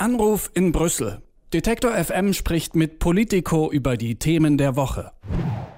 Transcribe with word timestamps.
Anruf 0.00 0.50
in 0.54 0.72
Brüssel. 0.72 1.20
Detektor 1.52 1.92
FM 1.92 2.32
spricht 2.32 2.74
mit 2.74 3.00
Politico 3.00 3.70
über 3.70 3.98
die 3.98 4.14
Themen 4.14 4.56
der 4.56 4.74
Woche. 4.74 5.12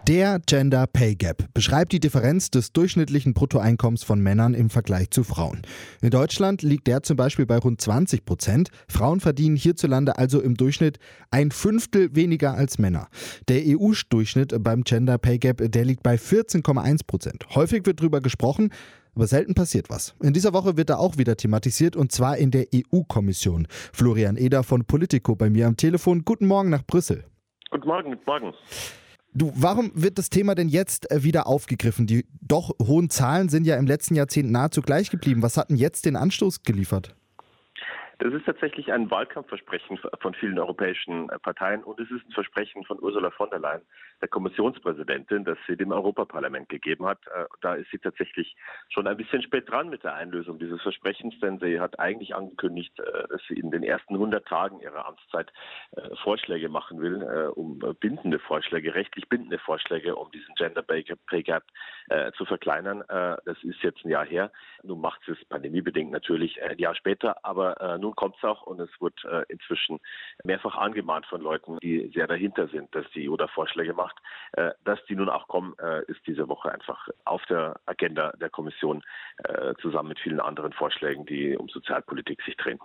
Der 0.06 0.40
Gender 0.46 0.86
Pay 0.86 1.16
Gap 1.16 1.48
beschreibt 1.54 1.90
die 1.90 1.98
Differenz 1.98 2.50
des 2.50 2.72
durchschnittlichen 2.72 3.34
Bruttoeinkommens 3.34 4.04
von 4.04 4.20
Männern 4.20 4.54
im 4.54 4.70
Vergleich 4.70 5.10
zu 5.10 5.24
Frauen. 5.24 5.62
In 6.02 6.10
Deutschland 6.10 6.62
liegt 6.62 6.86
der 6.86 7.02
zum 7.02 7.16
Beispiel 7.16 7.46
bei 7.46 7.58
rund 7.58 7.80
20 7.80 8.24
Prozent. 8.24 8.68
Frauen 8.86 9.18
verdienen 9.18 9.56
hierzulande 9.56 10.18
also 10.18 10.40
im 10.40 10.56
Durchschnitt 10.56 10.98
ein 11.32 11.50
Fünftel 11.50 12.14
weniger 12.14 12.54
als 12.54 12.78
Männer. 12.78 13.08
Der 13.48 13.62
EU-Durchschnitt 13.64 14.54
beim 14.62 14.84
Gender 14.84 15.18
Pay 15.18 15.38
Gap, 15.38 15.62
der 15.72 15.84
liegt 15.84 16.04
bei 16.04 16.14
14,1 16.14 17.06
Prozent. 17.06 17.46
Häufig 17.56 17.86
wird 17.86 17.98
darüber 18.00 18.20
gesprochen, 18.20 18.70
aber 19.14 19.26
selten 19.26 19.54
passiert 19.54 19.90
was. 19.90 20.14
In 20.22 20.32
dieser 20.32 20.52
Woche 20.52 20.76
wird 20.76 20.90
er 20.90 20.98
auch 20.98 21.18
wieder 21.18 21.36
thematisiert 21.36 21.96
und 21.96 22.12
zwar 22.12 22.38
in 22.38 22.50
der 22.50 22.66
EU-Kommission. 22.74 23.66
Florian 23.92 24.36
Eder 24.36 24.62
von 24.62 24.84
Politico 24.84 25.36
bei 25.36 25.50
mir 25.50 25.66
am 25.66 25.76
Telefon. 25.76 26.24
Guten 26.24 26.46
Morgen 26.46 26.70
nach 26.70 26.84
Brüssel. 26.84 27.24
Guten 27.70 27.88
Morgen, 27.88 28.10
guten 28.10 28.24
Morgen. 28.26 28.54
Du, 29.34 29.50
warum 29.54 29.90
wird 29.94 30.18
das 30.18 30.28
Thema 30.28 30.54
denn 30.54 30.68
jetzt 30.68 31.10
äh, 31.10 31.22
wieder 31.22 31.46
aufgegriffen? 31.46 32.06
Die 32.06 32.26
doch 32.42 32.72
hohen 32.82 33.08
Zahlen 33.08 33.48
sind 33.48 33.64
ja 33.64 33.76
im 33.76 33.86
letzten 33.86 34.14
Jahrzehnt 34.14 34.50
nahezu 34.50 34.82
gleich 34.82 35.08
geblieben. 35.10 35.42
Was 35.42 35.56
hat 35.56 35.70
denn 35.70 35.76
jetzt 35.76 36.04
den 36.04 36.16
Anstoß 36.16 36.64
geliefert? 36.64 37.16
Das 38.22 38.32
ist 38.34 38.46
tatsächlich 38.46 38.92
ein 38.92 39.10
Wahlkampfversprechen 39.10 39.98
von 40.20 40.34
vielen 40.34 40.56
europäischen 40.56 41.28
äh, 41.28 41.40
Parteien 41.40 41.82
und 41.82 41.98
es 41.98 42.08
ist 42.08 42.24
ein 42.24 42.30
Versprechen 42.30 42.84
von 42.84 43.02
Ursula 43.02 43.32
von 43.32 43.50
der 43.50 43.58
Leyen, 43.58 43.82
der 44.20 44.28
Kommissionspräsidentin, 44.28 45.44
das 45.44 45.58
sie 45.66 45.76
dem 45.76 45.90
Europaparlament 45.90 46.68
gegeben 46.68 47.04
hat. 47.04 47.18
Äh, 47.26 47.46
da 47.62 47.74
ist 47.74 47.90
sie 47.90 47.98
tatsächlich 47.98 48.54
schon 48.90 49.08
ein 49.08 49.16
bisschen 49.16 49.42
spät 49.42 49.68
dran 49.68 49.88
mit 49.88 50.04
der 50.04 50.14
Einlösung 50.14 50.60
dieses 50.60 50.80
Versprechens, 50.82 51.34
denn 51.40 51.58
sie 51.58 51.80
hat 51.80 51.98
eigentlich 51.98 52.32
angekündigt, 52.32 52.96
äh, 53.00 53.26
dass 53.26 53.42
sie 53.48 53.54
in 53.54 53.72
den 53.72 53.82
ersten 53.82 54.14
100 54.14 54.46
Tagen 54.46 54.78
ihrer 54.78 55.04
Amtszeit 55.04 55.52
Vorschläge 56.22 56.68
machen 56.68 57.00
will, 57.00 57.22
um 57.54 57.78
bindende 58.00 58.38
Vorschläge, 58.38 58.94
rechtlich 58.94 59.28
bindende 59.28 59.58
Vorschläge, 59.58 60.16
um 60.16 60.30
diesen 60.30 60.54
Gender 60.54 60.82
Pay 60.82 61.02
Gap 61.02 61.64
zu 62.36 62.44
verkleinern. 62.44 63.04
Das 63.08 63.62
ist 63.62 63.82
jetzt 63.82 64.04
ein 64.04 64.10
Jahr 64.10 64.24
her. 64.24 64.50
Nun 64.82 65.00
macht 65.00 65.20
sie 65.26 65.32
es 65.32 65.44
pandemiebedingt 65.46 66.10
natürlich 66.10 66.62
ein 66.62 66.78
Jahr 66.78 66.94
später, 66.94 67.44
aber 67.44 67.98
nun 68.00 68.11
kommt 68.14 68.36
es 68.36 68.44
auch 68.44 68.62
und 68.62 68.80
es 68.80 68.90
wird 69.00 69.24
äh, 69.24 69.44
inzwischen 69.48 69.98
mehrfach 70.44 70.76
angemahnt 70.76 71.26
von 71.26 71.40
Leuten, 71.40 71.78
die 71.80 72.10
sehr 72.14 72.26
dahinter 72.26 72.68
sind, 72.68 72.94
dass 72.94 73.04
die 73.14 73.28
EU 73.28 73.36
da 73.36 73.48
Vorschläge 73.48 73.94
macht. 73.94 74.16
Äh, 74.52 74.70
dass 74.84 74.98
die 75.06 75.16
nun 75.16 75.28
auch 75.28 75.48
kommen, 75.48 75.74
äh, 75.78 76.02
ist 76.10 76.20
diese 76.26 76.48
Woche 76.48 76.72
einfach 76.72 77.08
auf 77.24 77.44
der 77.46 77.80
Agenda 77.86 78.32
der 78.40 78.50
Kommission 78.50 79.02
äh, 79.44 79.74
zusammen 79.80 80.10
mit 80.10 80.20
vielen 80.20 80.40
anderen 80.40 80.72
Vorschlägen, 80.72 81.26
die 81.26 81.56
um 81.56 81.68
Sozialpolitik 81.68 82.42
sich 82.42 82.56
drehen. 82.56 82.78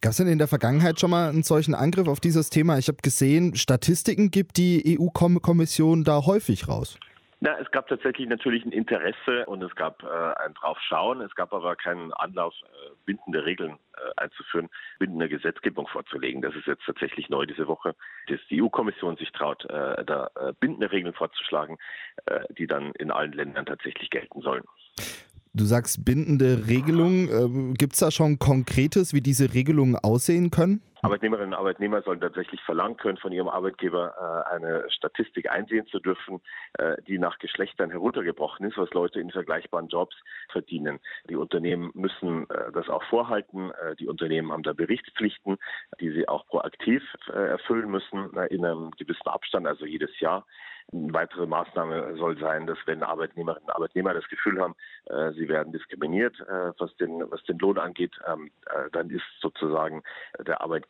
Gab 0.00 0.10
es 0.10 0.18
denn 0.18 0.28
in 0.28 0.38
der 0.38 0.48
Vergangenheit 0.48 1.00
schon 1.00 1.10
mal 1.10 1.28
einen 1.28 1.42
solchen 1.42 1.74
Angriff 1.74 2.06
auf 2.06 2.20
dieses 2.20 2.50
Thema? 2.50 2.78
Ich 2.78 2.88
habe 2.88 2.98
gesehen, 3.02 3.56
Statistiken 3.56 4.30
gibt 4.30 4.56
die 4.56 4.98
EU-Kommission 4.98 6.04
da 6.04 6.26
häufig 6.26 6.68
raus. 6.68 6.98
Na, 7.40 7.58
es 7.58 7.70
gab 7.70 7.86
tatsächlich 7.88 8.28
natürlich 8.28 8.64
ein 8.64 8.72
Interesse 8.72 9.44
und 9.46 9.62
es 9.62 9.74
gab 9.74 10.02
äh, 10.02 10.06
ein 10.06 10.54
Draufschauen. 10.54 11.20
Es 11.20 11.34
gab 11.34 11.52
aber 11.52 11.76
keinen 11.76 12.12
Anlauf, 12.14 12.54
äh, 12.62 12.94
bindende 13.04 13.44
Regeln 13.44 13.72
äh, 13.72 14.20
einzuführen, 14.22 14.70
bindende 14.98 15.28
Gesetzgebung 15.28 15.86
vorzulegen. 15.86 16.40
Das 16.40 16.54
ist 16.54 16.66
jetzt 16.66 16.84
tatsächlich 16.86 17.28
neu 17.28 17.44
diese 17.44 17.66
Woche, 17.66 17.94
dass 18.28 18.40
die 18.48 18.62
EU-Kommission 18.62 19.16
sich 19.16 19.30
traut, 19.32 19.64
äh, 19.66 20.02
da 20.04 20.30
äh, 20.36 20.54
bindende 20.58 20.90
Regeln 20.90 21.12
vorzuschlagen, 21.12 21.76
äh, 22.24 22.40
die 22.58 22.66
dann 22.66 22.92
in 22.92 23.10
allen 23.10 23.32
Ländern 23.32 23.66
tatsächlich 23.66 24.08
gelten 24.08 24.40
sollen. 24.40 24.64
Du 25.52 25.64
sagst 25.64 26.04
bindende 26.06 26.66
Regelungen. 26.68 27.28
Ähm, 27.30 27.74
Gibt 27.74 27.94
es 27.94 28.00
da 28.00 28.10
schon 28.10 28.38
Konkretes, 28.38 29.12
wie 29.12 29.20
diese 29.20 29.52
Regelungen 29.52 29.96
aussehen 29.96 30.50
können? 30.50 30.82
Arbeitnehmerinnen 31.02 31.52
und 31.52 31.58
Arbeitnehmer 31.58 32.02
sollen 32.02 32.20
tatsächlich 32.20 32.60
verlangen 32.62 32.96
können, 32.96 33.18
von 33.18 33.32
ihrem 33.32 33.48
Arbeitgeber 33.48 34.14
äh, 34.50 34.54
eine 34.54 34.90
Statistik 34.90 35.50
einsehen 35.50 35.86
zu 35.86 36.00
dürfen, 36.00 36.40
äh, 36.78 36.96
die 37.06 37.18
nach 37.18 37.38
Geschlechtern 37.38 37.90
heruntergebrochen 37.90 38.66
ist, 38.66 38.78
was 38.78 38.90
Leute 38.90 39.20
in 39.20 39.30
vergleichbaren 39.30 39.88
Jobs 39.88 40.16
verdienen. 40.50 41.00
Die 41.28 41.36
Unternehmen 41.36 41.90
müssen 41.94 42.48
äh, 42.50 42.72
das 42.72 42.88
auch 42.88 43.02
vorhalten. 43.04 43.70
Äh, 43.70 43.96
die 43.96 44.08
Unternehmen 44.08 44.52
haben 44.52 44.62
da 44.62 44.72
Berichtspflichten, 44.72 45.58
die 46.00 46.10
sie 46.10 46.28
auch 46.28 46.46
proaktiv 46.46 47.02
äh, 47.28 47.32
erfüllen 47.32 47.90
müssen, 47.90 48.34
äh, 48.36 48.46
in 48.46 48.64
einem 48.64 48.90
gewissen 48.92 49.28
Abstand, 49.28 49.66
also 49.66 49.84
jedes 49.84 50.18
Jahr. 50.20 50.46
Eine 50.92 51.12
weitere 51.12 51.46
Maßnahme 51.46 52.16
soll 52.16 52.38
sein, 52.38 52.66
dass 52.66 52.78
wenn 52.86 53.02
Arbeitnehmerinnen 53.02 53.64
und 53.64 53.74
Arbeitnehmer 53.74 54.14
das 54.14 54.28
Gefühl 54.28 54.60
haben, 54.60 54.76
äh, 55.06 55.32
sie 55.32 55.48
werden 55.48 55.72
diskriminiert, 55.72 56.38
äh, 56.40 56.72
was, 56.78 56.94
den, 56.96 57.28
was 57.28 57.42
den 57.44 57.58
Lohn 57.58 57.78
angeht, 57.78 58.14
ähm, 58.26 58.50
äh, 58.66 58.88
dann 58.92 59.10
ist 59.10 59.24
sozusagen 59.40 60.04
der 60.46 60.60
Arbeitgeber 60.60 60.85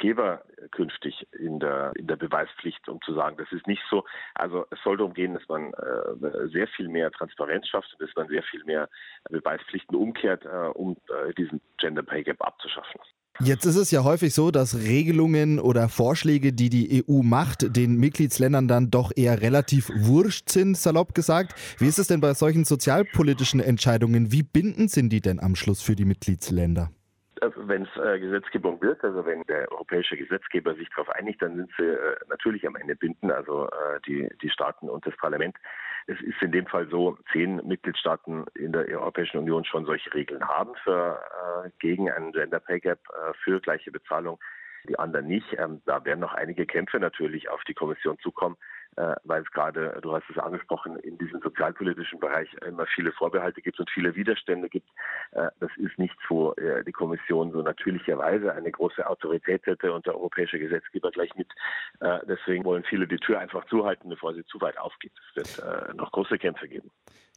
künftig 0.70 1.26
in 1.32 1.58
der, 1.58 1.92
in 1.96 2.06
der 2.06 2.16
Beweispflicht, 2.16 2.88
um 2.88 3.00
zu 3.02 3.14
sagen, 3.14 3.36
das 3.38 3.50
ist 3.52 3.66
nicht 3.66 3.82
so. 3.90 4.04
Also 4.34 4.66
es 4.70 4.78
soll 4.84 4.96
darum 4.96 5.14
gehen, 5.14 5.34
dass 5.34 5.46
man 5.48 5.72
äh, 5.74 6.48
sehr 6.48 6.68
viel 6.68 6.88
mehr 6.88 7.10
Transparenz 7.10 7.68
schafft 7.68 7.92
und 7.92 8.06
dass 8.06 8.14
man 8.16 8.28
sehr 8.28 8.42
viel 8.44 8.64
mehr 8.64 8.88
Beweispflichten 9.30 9.96
umkehrt, 9.96 10.44
äh, 10.44 10.68
um 10.74 10.96
äh, 11.08 11.32
diesen 11.34 11.60
Gender 11.78 12.02
Pay 12.02 12.24
Gap 12.24 12.40
abzuschaffen. 12.42 13.00
Jetzt 13.40 13.66
ist 13.66 13.76
es 13.76 13.90
ja 13.90 14.02
häufig 14.02 14.32
so, 14.32 14.50
dass 14.50 14.78
Regelungen 14.78 15.58
oder 15.58 15.90
Vorschläge, 15.90 16.54
die 16.54 16.70
die 16.70 17.04
EU 17.06 17.22
macht, 17.22 17.76
den 17.76 17.96
Mitgliedsländern 17.96 18.66
dann 18.66 18.90
doch 18.90 19.12
eher 19.14 19.42
relativ 19.42 19.90
wurscht 19.94 20.48
sind, 20.48 20.76
salopp 20.76 21.14
gesagt. 21.14 21.54
Wie 21.78 21.86
ist 21.86 21.98
es 21.98 22.06
denn 22.06 22.22
bei 22.22 22.32
solchen 22.32 22.64
sozialpolitischen 22.64 23.60
Entscheidungen? 23.60 24.32
Wie 24.32 24.42
bindend 24.42 24.90
sind 24.90 25.10
die 25.10 25.20
denn 25.20 25.38
am 25.38 25.54
Schluss 25.54 25.82
für 25.82 25.94
die 25.94 26.06
Mitgliedsländer? 26.06 26.90
Äh, 27.46 27.68
wenn 27.68 27.82
es 27.82 27.96
äh, 27.96 28.18
Gesetzgebung 28.18 28.80
wird, 28.80 29.02
also 29.04 29.24
wenn 29.24 29.42
der 29.44 29.70
europäische 29.72 30.16
Gesetzgeber 30.16 30.74
sich 30.74 30.88
darauf 30.90 31.08
einigt, 31.10 31.42
dann 31.42 31.56
sind 31.56 31.70
sie 31.76 31.84
äh, 31.84 32.16
natürlich 32.28 32.66
am 32.66 32.76
Ende 32.76 32.96
bindend, 32.96 33.32
also 33.32 33.66
äh, 33.66 34.00
die, 34.06 34.28
die 34.42 34.50
Staaten 34.50 34.88
und 34.88 35.06
das 35.06 35.16
Parlament. 35.16 35.56
Es 36.06 36.20
ist 36.20 36.40
in 36.40 36.52
dem 36.52 36.66
Fall 36.66 36.88
so, 36.88 37.18
zehn 37.32 37.56
Mitgliedstaaten 37.66 38.44
in 38.54 38.72
der 38.72 38.86
Europäischen 38.88 39.38
Union 39.38 39.64
schon 39.64 39.86
solche 39.86 40.12
Regeln 40.14 40.46
haben 40.46 40.74
für 40.84 41.20
äh, 41.64 41.70
gegen 41.80 42.10
einen 42.10 42.32
Gender 42.32 42.60
Pay 42.60 42.80
Gap 42.80 43.00
äh, 43.10 43.32
für 43.42 43.60
gleiche 43.60 43.90
Bezahlung, 43.90 44.38
die 44.88 44.98
anderen 44.98 45.26
nicht. 45.26 45.46
Ähm, 45.58 45.82
da 45.84 46.04
werden 46.04 46.20
noch 46.20 46.34
einige 46.34 46.64
Kämpfe 46.64 47.00
natürlich 47.00 47.48
auf 47.48 47.62
die 47.64 47.74
Kommission 47.74 48.18
zukommen 48.20 48.56
weil 49.24 49.42
es 49.42 49.50
gerade, 49.50 49.98
du 50.02 50.12
hast 50.12 50.24
es 50.30 50.38
angesprochen, 50.38 50.96
in 50.96 51.18
diesem 51.18 51.40
sozialpolitischen 51.40 52.18
Bereich 52.18 52.48
immer 52.66 52.86
viele 52.86 53.12
Vorbehalte 53.12 53.60
gibt 53.60 53.78
und 53.78 53.90
viele 53.90 54.14
Widerstände 54.14 54.68
gibt. 54.68 54.88
Äh, 55.32 55.48
das 55.60 55.70
ist 55.76 55.98
nichts, 55.98 56.22
wo 56.28 56.52
äh, 56.52 56.84
die 56.84 56.92
Kommission 56.92 57.52
so 57.52 57.62
natürlicherweise 57.62 58.52
eine 58.54 58.70
große 58.70 59.06
Autorität 59.06 59.66
hätte 59.66 59.92
und 59.92 60.06
der 60.06 60.14
europäische 60.14 60.58
Gesetzgeber 60.58 61.10
gleich 61.10 61.34
mit. 61.36 61.48
Deswegen 62.28 62.64
wollen 62.64 62.84
viele 62.84 63.06
die 63.06 63.16
Tür 63.16 63.38
einfach 63.38 63.64
zuhalten, 63.66 64.08
bevor 64.08 64.34
sie 64.34 64.44
zu 64.46 64.60
weit 64.60 64.78
aufgeht. 64.78 65.12
Es 65.30 65.58
wird 65.58 65.96
noch 65.96 66.12
große 66.12 66.38
Kämpfe 66.38 66.68
geben. 66.68 66.90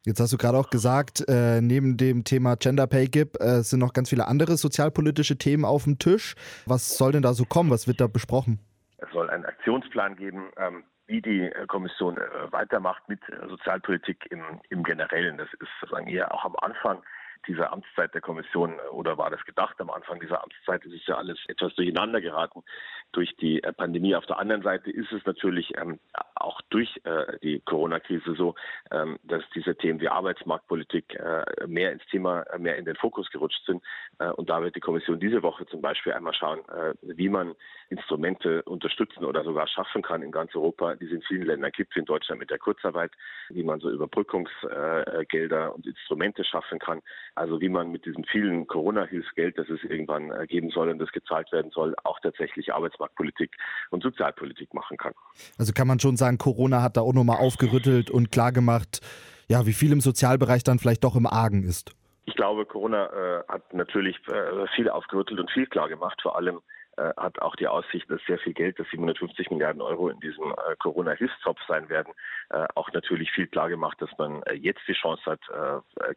Jetzt 0.05 0.19
hast 0.21 0.31
du 0.31 0.37
gerade 0.37 0.57
auch 0.57 0.69
gesagt, 0.69 1.25
äh, 1.27 1.61
neben 1.61 1.97
dem 1.97 2.23
Thema 2.23 2.55
Gender 2.55 2.87
Pay 2.87 3.07
Gap 3.07 3.35
äh, 3.41 3.61
sind 3.63 3.79
noch 3.79 3.91
ganz 3.91 4.09
viele 4.09 4.27
andere 4.27 4.55
sozialpolitische 4.55 5.37
Themen 5.37 5.65
auf 5.65 5.83
dem 5.83 5.99
Tisch. 5.99 6.35
Was 6.65 6.97
soll 6.97 7.11
denn 7.11 7.21
da 7.21 7.33
so 7.33 7.43
kommen? 7.43 7.69
Was 7.69 7.85
wird 7.87 7.99
da 7.99 8.07
besprochen? 8.07 8.59
Es 8.97 9.09
soll 9.11 9.29
einen 9.29 9.45
Aktionsplan 9.45 10.15
geben, 10.15 10.51
ähm, 10.57 10.83
wie 11.09 11.21
die 11.21 11.41
äh, 11.41 11.65
Kommission 11.65 12.17
äh, 12.17 12.51
weitermacht 12.51 13.09
mit 13.09 13.19
äh, 13.29 13.47
Sozialpolitik 13.49 14.27
im, 14.31 14.43
im 14.69 14.83
Generellen. 14.83 15.37
Das 15.37 15.51
ist 15.53 15.69
sozusagen 15.81 16.07
eher 16.07 16.33
auch 16.33 16.45
am 16.45 16.55
Anfang 16.61 17.03
dieser 17.47 17.73
Amtszeit 17.73 18.13
der 18.13 18.21
Kommission 18.21 18.79
oder 18.91 19.17
war 19.17 19.29
das 19.29 19.43
gedacht 19.45 19.79
am 19.79 19.89
Anfang 19.89 20.19
dieser 20.19 20.43
Amtszeit? 20.43 20.85
Es 20.85 20.93
ist 20.93 21.07
ja 21.07 21.15
alles 21.15 21.39
etwas 21.47 21.73
durcheinander 21.75 22.21
geraten 22.21 22.63
durch 23.11 23.35
die 23.37 23.59
Pandemie. 23.77 24.15
Auf 24.15 24.25
der 24.25 24.39
anderen 24.39 24.61
Seite 24.61 24.91
ist 24.91 25.11
es 25.11 25.25
natürlich 25.25 25.71
ähm, 25.77 25.99
auch 26.35 26.61
durch 26.69 26.99
äh, 27.03 27.37
die 27.41 27.59
Corona-Krise 27.61 28.35
so, 28.35 28.55
ähm, 28.91 29.17
dass 29.23 29.43
diese 29.55 29.75
Themen 29.75 29.99
wie 29.99 30.07
Arbeitsmarktpolitik 30.07 31.15
äh, 31.15 31.67
mehr 31.67 31.91
ins 31.91 32.05
Thema, 32.07 32.45
mehr 32.57 32.77
in 32.77 32.85
den 32.85 32.95
Fokus 32.95 33.29
gerutscht 33.29 33.65
sind. 33.65 33.83
Äh, 34.19 34.29
und 34.31 34.49
da 34.49 34.61
wird 34.61 34.75
die 34.75 34.79
Kommission 34.79 35.19
diese 35.19 35.43
Woche 35.43 35.65
zum 35.67 35.81
Beispiel 35.81 36.13
einmal 36.13 36.33
schauen, 36.33 36.59
wie 37.01 37.29
man 37.29 37.55
Instrumente 37.89 38.61
unterstützen 38.63 39.25
oder 39.25 39.43
sogar 39.43 39.67
schaffen 39.67 40.01
kann 40.01 40.21
in 40.21 40.31
ganz 40.31 40.55
Europa, 40.55 40.95
die 40.95 41.05
es 41.05 41.11
in 41.11 41.21
vielen 41.23 41.45
Ländern 41.45 41.71
gibt, 41.71 41.95
wie 41.95 41.99
in 41.99 42.05
Deutschland 42.05 42.39
mit 42.39 42.49
der 42.49 42.59
Kurzarbeit, 42.59 43.11
wie 43.49 43.63
man 43.63 43.79
so 43.79 43.89
Überbrückungsgelder 43.89 45.73
und 45.73 45.85
Instrumente 45.85 46.43
schaffen 46.43 46.79
kann. 46.79 47.01
Also 47.35 47.59
wie 47.61 47.69
man 47.69 47.91
mit 47.91 48.05
diesem 48.05 48.23
vielen 48.23 48.67
Corona-Hilfsgeld, 48.67 49.57
das 49.57 49.69
es 49.69 49.83
irgendwann 49.83 50.47
geben 50.47 50.69
soll 50.69 50.89
und 50.89 50.99
das 50.99 51.11
gezahlt 51.11 51.51
werden 51.51 51.71
soll, 51.71 51.95
auch 52.03 52.19
tatsächlich 52.19 52.73
Arbeitsmarktpolitik 52.99 53.51
und 53.89 54.03
Sozialpolitik 54.03 54.73
machen 54.73 54.97
kann. 54.97 55.13
Also 55.57 55.73
kann 55.73 55.87
man 55.87 55.99
schon 55.99 56.17
sagen, 56.17 56.37
Corona 56.37 56.81
hat 56.81 56.97
da 56.97 57.01
auch 57.01 57.13
nochmal 57.13 57.37
aufgerüttelt 57.37 58.11
und 58.11 58.31
klargemacht, 58.31 59.01
ja, 59.47 59.65
wie 59.65 59.73
viel 59.73 59.91
im 59.91 60.01
Sozialbereich 60.01 60.63
dann 60.63 60.79
vielleicht 60.79 61.03
doch 61.03 61.15
im 61.15 61.25
Argen 61.25 61.63
ist. 61.63 61.91
Ich 62.25 62.35
glaube, 62.35 62.65
Corona 62.65 63.07
äh, 63.07 63.43
hat 63.47 63.73
natürlich 63.73 64.15
äh, 64.27 64.67
viel 64.75 64.89
aufgerüttelt 64.89 65.39
und 65.39 65.49
viel 65.51 65.65
klar 65.65 65.89
gemacht, 65.89 66.19
vor 66.21 66.35
allem 66.35 66.61
äh, 66.99 67.13
hat 67.15 67.41
auch 67.41 67.55
die 67.55 67.67
Aussicht, 67.67 68.09
dass 68.11 68.21
sehr 68.27 68.37
viel 68.39 68.53
Geld, 68.53 68.77
dass 68.77 68.87
750 68.89 69.49
Milliarden 69.51 69.81
Euro 69.81 70.09
in 70.09 70.19
diesem 70.19 70.51
äh, 70.51 70.75
Corona-Hilfstopf 70.79 71.59
sein 71.67 71.87
werden, 71.87 72.13
äh, 72.49 72.65
auch 72.75 72.91
natürlich 72.91 73.31
viel 73.31 73.47
klar 73.47 73.69
gemacht, 73.69 74.01
dass 74.01 74.09
man 74.17 74.43
äh, 74.43 74.53
jetzt 74.53 74.81
die 74.87 74.93
Chance 74.93 75.23
hat, 75.25 75.39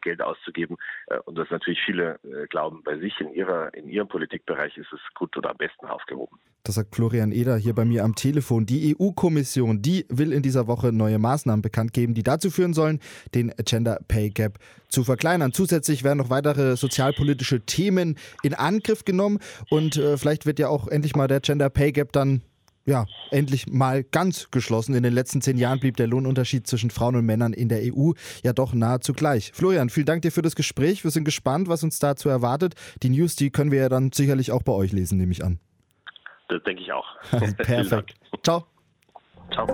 Geld 0.01 0.21
auszugeben 0.21 0.77
und 1.25 1.37
dass 1.37 1.49
natürlich 1.49 1.81
viele 1.85 2.19
glauben, 2.49 2.83
bei 2.83 2.97
sich 2.97 3.19
in 3.19 3.33
ihrer 3.33 3.73
in 3.73 3.87
ihrem 3.87 4.07
Politikbereich 4.07 4.77
ist 4.77 4.91
es 4.91 4.99
gut 5.13 5.35
oder 5.37 5.51
am 5.51 5.57
besten 5.57 5.85
aufgehoben. 5.85 6.39
Das 6.65 6.75
sagt 6.75 6.95
Florian 6.95 7.33
Eder 7.33 7.57
hier 7.57 7.73
bei 7.73 7.83
mir 7.83 8.05
am 8.05 8.15
Telefon. 8.15 8.65
Die 8.65 8.95
EU-Kommission, 8.95 9.81
die 9.81 10.05
will 10.07 10.31
in 10.31 10.41
dieser 10.41 10.65
Woche 10.65 10.93
neue 10.93 11.19
Maßnahmen 11.19 11.61
bekannt 11.61 11.91
geben, 11.91 12.13
die 12.13 12.23
dazu 12.23 12.49
führen 12.49 12.73
sollen, 12.73 13.01
den 13.35 13.51
Gender 13.65 13.99
Pay 14.07 14.29
Gap 14.29 14.59
zu 14.87 15.03
verkleinern. 15.03 15.51
Zusätzlich 15.51 16.05
werden 16.05 16.19
noch 16.19 16.29
weitere 16.29 16.77
sozialpolitische 16.77 17.65
Themen 17.65 18.15
in 18.43 18.53
Angriff 18.53 19.03
genommen 19.03 19.39
und 19.69 19.97
äh, 19.97 20.17
vielleicht 20.17 20.45
wird 20.45 20.57
ja 20.57 20.69
auch 20.69 20.87
endlich 20.87 21.17
mal 21.17 21.27
der 21.27 21.41
Gender 21.41 21.69
Pay 21.69 21.91
Gap 21.91 22.13
dann 22.13 22.43
ja, 22.85 23.05
endlich 23.31 23.67
mal 23.67 24.03
ganz 24.05 24.47
geschlossen. 24.51 24.93
In 24.93 25.03
den 25.03 25.13
letzten 25.13 25.41
zehn 25.41 25.57
Jahren 25.57 25.81
blieb 25.81 25.97
der 25.97 26.07
Lohnunterschied 26.07 26.65
zwischen 26.67 26.91
Frauen 26.91 27.17
und 27.17 27.25
Männern 27.25 27.51
in 27.51 27.67
der 27.67 27.81
EU 27.93 28.11
ja 28.43 28.53
doch 28.53 28.73
nahezu 28.73 29.11
gleich. 29.11 29.51
Florian, 29.53 29.89
vielen 29.89 30.05
Dank 30.05 30.21
dir 30.21 30.31
für 30.31 30.41
das 30.41 30.55
Gespräch. 30.55 31.03
Wir 31.03 31.11
sind 31.11 31.25
gespannt, 31.25 31.67
was 31.67 31.83
uns 31.83 31.99
dazu 31.99 32.29
erwartet. 32.29 32.75
Die 33.01 33.09
News, 33.09 33.35
die 33.35 33.49
können 33.51 33.71
wir 33.71 33.79
ja 33.79 33.89
dann 33.89 34.11
sicherlich 34.13 34.51
auch 34.51 34.63
bei 34.63 34.73
euch 34.73 34.93
lesen, 34.93 35.17
nehme 35.17 35.33
ich 35.33 35.43
an. 35.43 35.59
Das 36.49 36.63
denke 36.63 36.81
ich 36.81 36.91
auch. 36.91 37.05
Perfekt. 37.57 38.15
Ciao. 38.43 38.65
Ciao. 39.51 39.67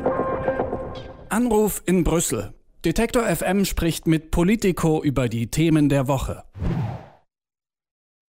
Anruf 1.29 1.81
in 1.85 2.03
Brüssel. 2.03 2.53
Detektor 2.85 3.23
FM 3.23 3.65
spricht 3.65 4.07
mit 4.07 4.31
Politico 4.31 5.03
über 5.03 5.27
die 5.27 5.51
Themen 5.51 5.89
der 5.89 6.07
Woche. 6.07 6.43